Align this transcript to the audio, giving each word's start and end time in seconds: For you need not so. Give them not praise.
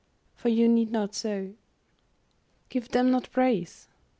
For 0.33 0.49
you 0.49 0.67
need 0.67 0.91
not 0.91 1.13
so. 1.13 1.53
Give 2.69 2.89
them 2.89 3.11
not 3.11 3.29
praise. 3.31 3.87